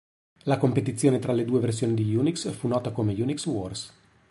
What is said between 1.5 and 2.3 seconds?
versioni di